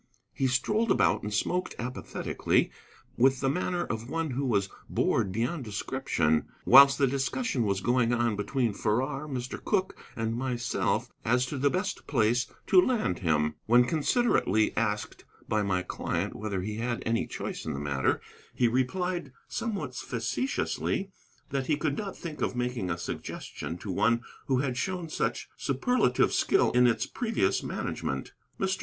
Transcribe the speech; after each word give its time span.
He 0.33 0.47
strolled 0.47 0.89
about 0.89 1.21
and 1.21 1.31
smoked 1.31 1.75
apathetically, 1.77 2.71
with 3.17 3.39
the 3.39 3.51
manner 3.51 3.83
of 3.85 4.09
one 4.09 4.31
who 4.31 4.45
was 4.47 4.67
bored 4.89 5.31
beyond 5.31 5.63
description, 5.63 6.47
whilst 6.65 6.97
the 6.97 7.05
discussion 7.05 7.65
was 7.67 7.81
going 7.81 8.11
on 8.11 8.35
between 8.35 8.73
Farrar, 8.73 9.27
Mr. 9.27 9.63
Cooke, 9.63 9.95
and 10.15 10.35
myself 10.35 11.11
as 11.23 11.45
to 11.45 11.59
the 11.59 11.69
best 11.69 12.07
place 12.07 12.47
to 12.65 12.81
land 12.81 13.19
him. 13.19 13.53
When 13.67 13.85
considerately 13.85 14.75
asked 14.75 15.23
by 15.47 15.61
my 15.61 15.83
client 15.83 16.35
whether 16.35 16.63
he 16.63 16.77
had 16.77 17.03
any 17.05 17.27
choice 17.27 17.63
in 17.63 17.73
the 17.73 17.79
matter, 17.79 18.21
he 18.55 18.67
replied, 18.67 19.31
somewhat 19.47 19.93
facetiously, 19.93 21.11
that 21.51 21.67
he 21.67 21.77
could 21.77 21.95
not 21.95 22.17
think 22.17 22.41
of 22.41 22.55
making 22.55 22.89
a 22.89 22.97
suggestion 22.97 23.77
to 23.77 23.91
one 23.91 24.23
who 24.47 24.61
had 24.61 24.77
shown 24.77 25.09
such 25.09 25.47
superlative 25.57 26.33
skill 26.33 26.71
in 26.71 26.87
its 26.87 27.05
previous 27.05 27.61
management. 27.61 28.33
Mr. 28.59 28.79